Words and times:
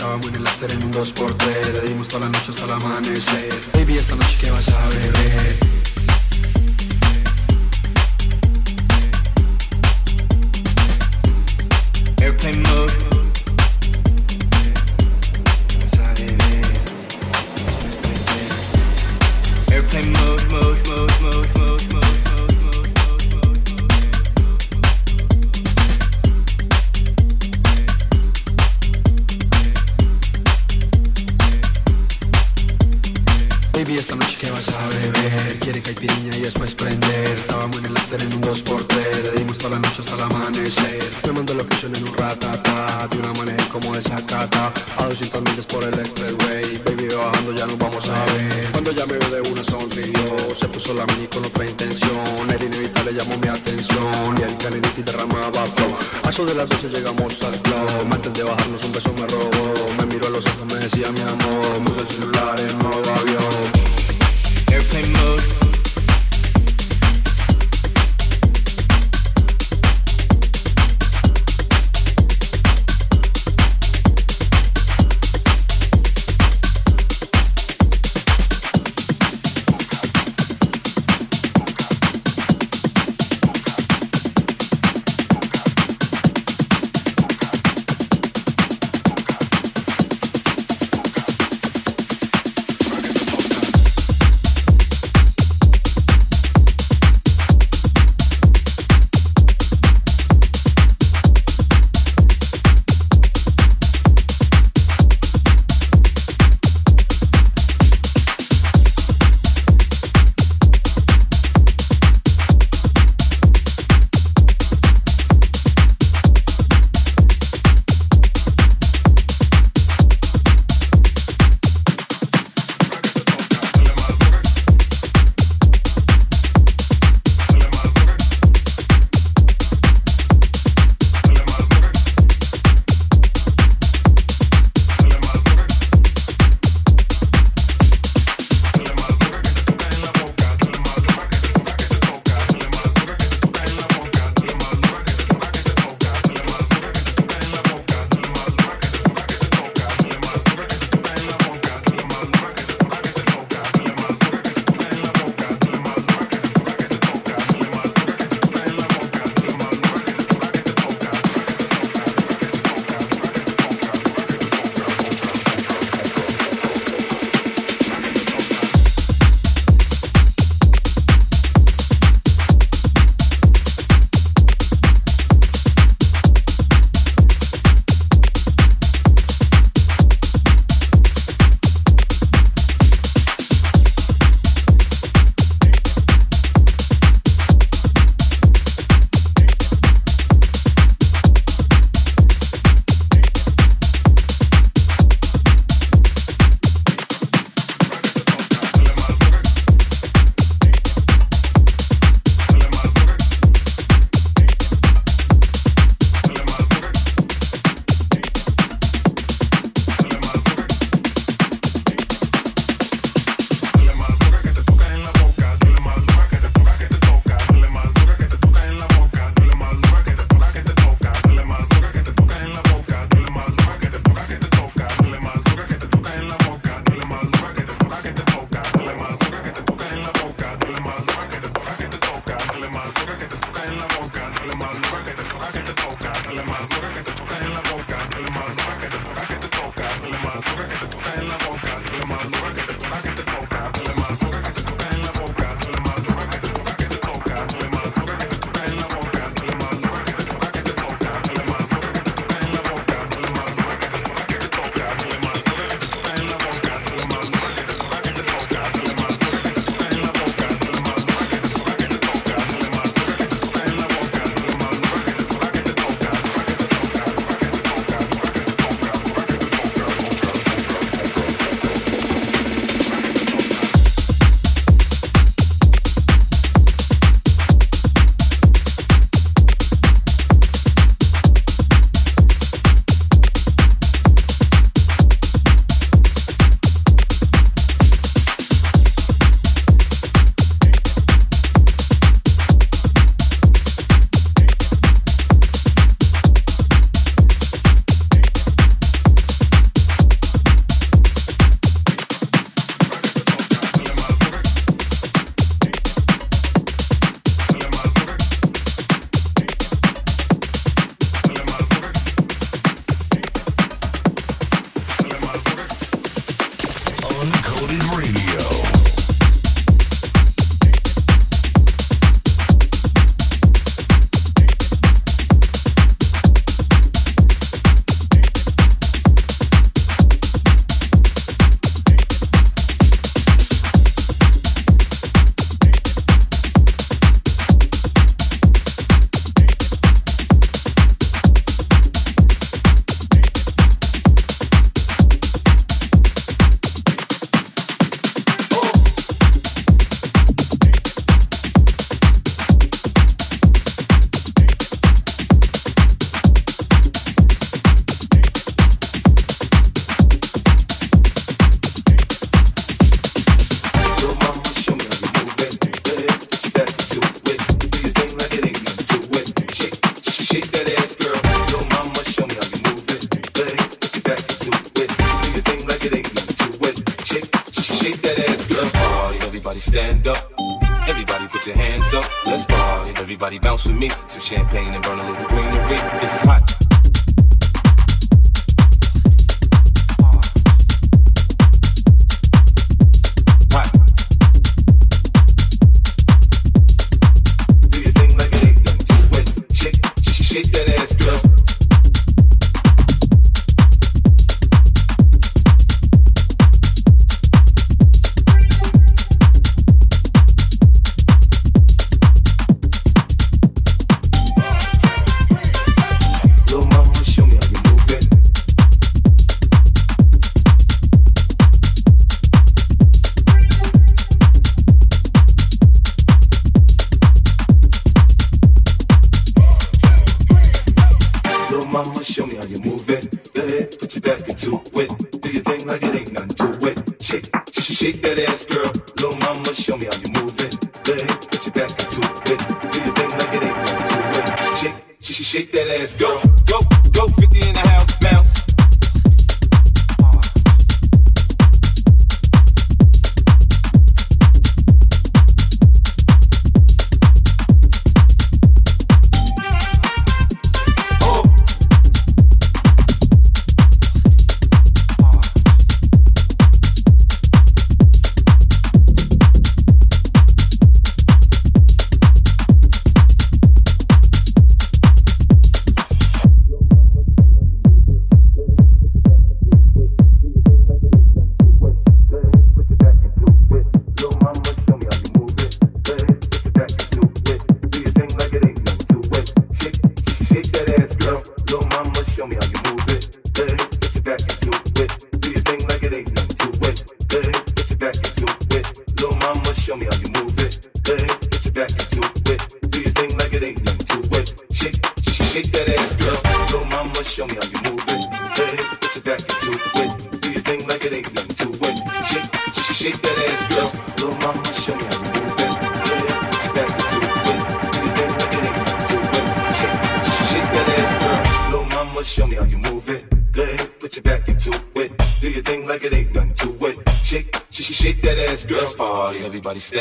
Estaba 0.00 0.16
muy 0.16 0.32
en 0.34 0.44
la 0.44 0.50
en 0.62 0.84
un 0.84 0.92
2x3 0.94 1.72
Le 1.74 1.88
dimos 1.90 2.08
toda 2.08 2.20
la 2.20 2.30
noche 2.30 2.52
hasta 2.52 2.64
el 2.64 2.72
amanecer. 2.72 3.52
Baby, 3.74 3.96
esta 3.96 4.16
noche 4.16 4.38
que 4.40 4.50
vas 4.50 4.66
a 4.70 4.88
beber. 4.88 5.89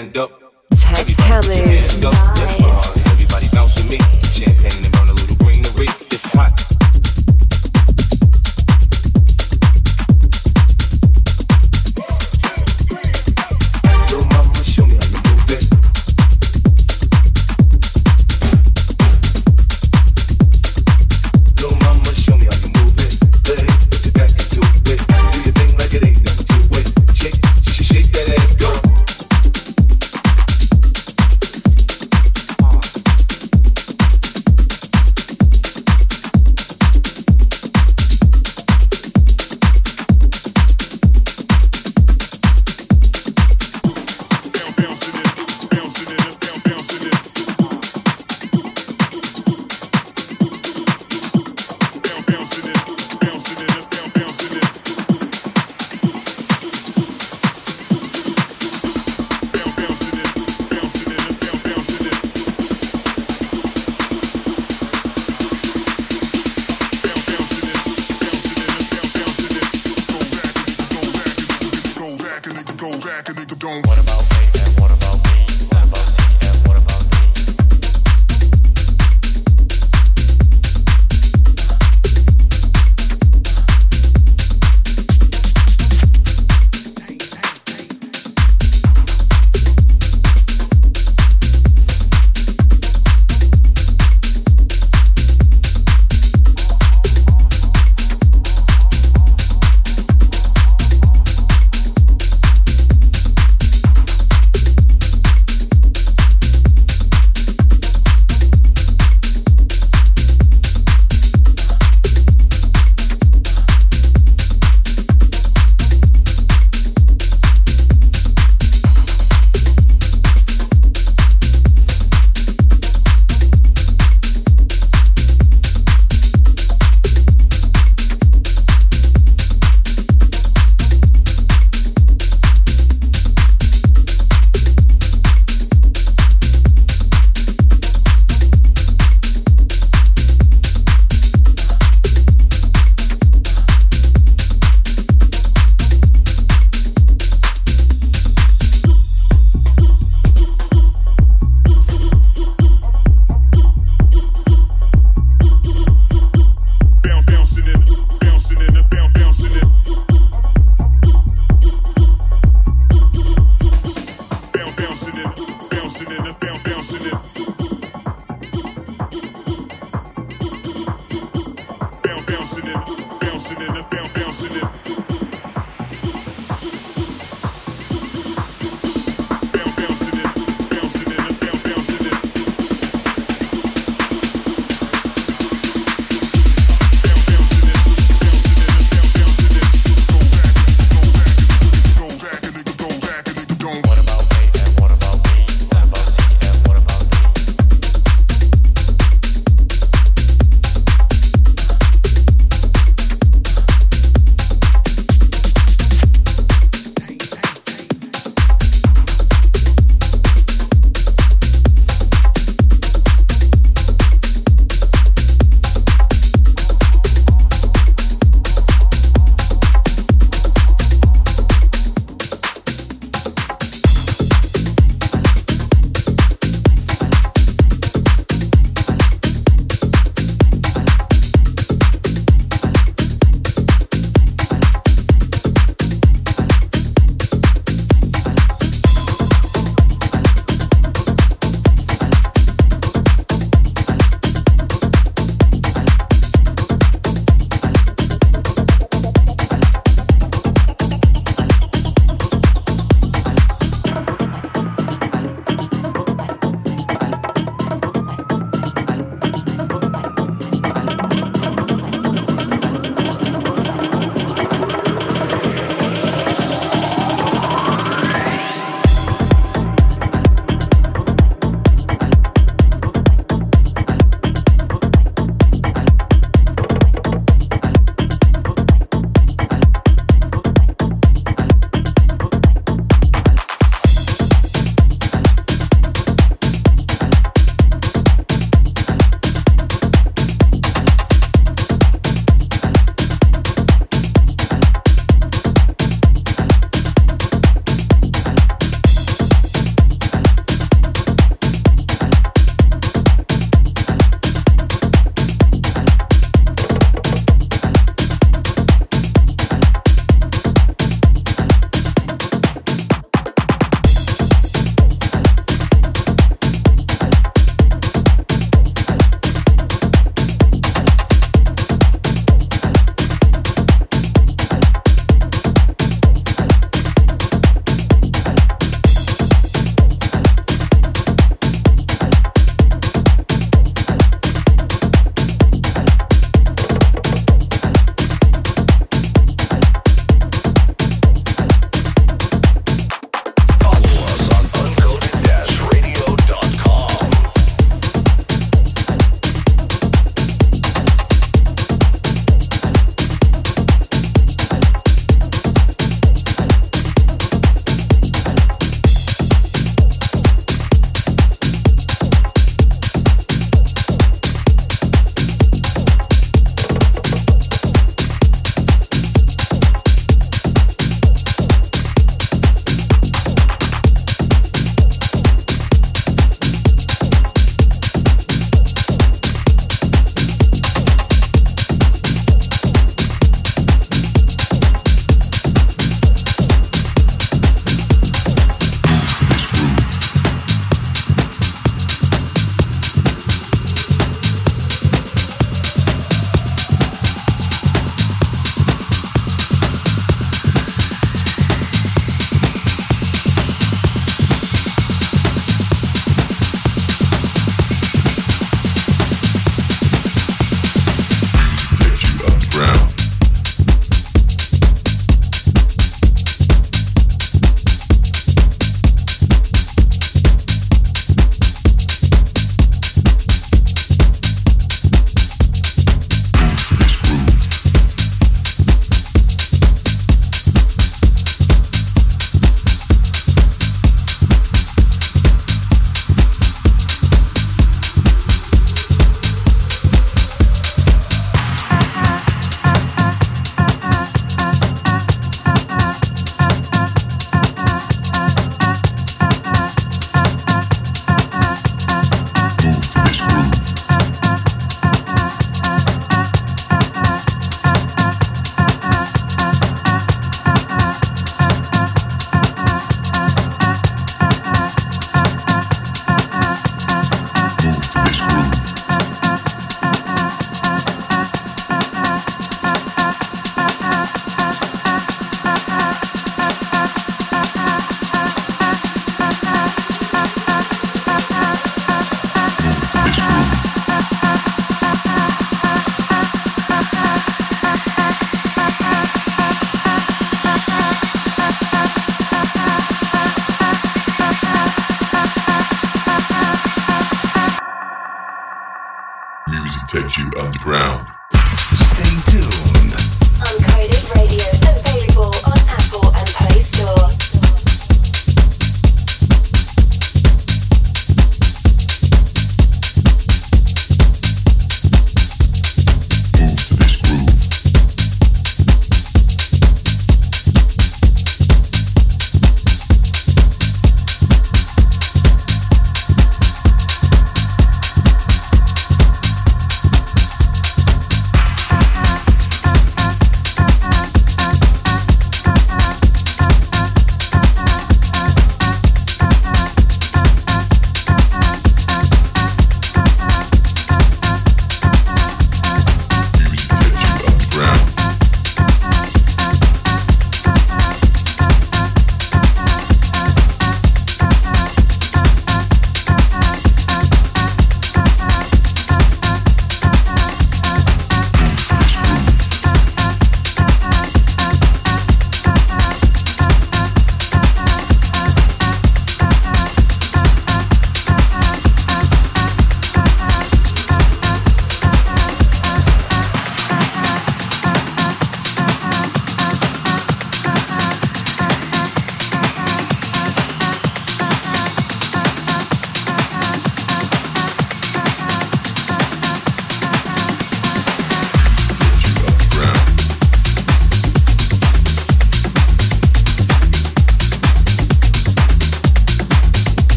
Stand 0.00 0.16
up. 0.16 0.29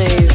plays. 0.00 0.29